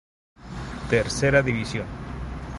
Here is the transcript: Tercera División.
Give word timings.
Tercera 0.89 1.43
División. 1.43 1.85